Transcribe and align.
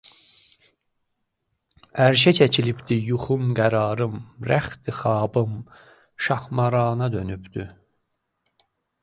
Ərşə 2.05 2.33
çəkilibdi 2.39 2.97
yuxum, 3.09 3.43
qərarım, 3.59 4.17
Rəxti-xabım 4.53 5.53
şahmarana 6.29 7.13
dönübdü. 7.19 7.69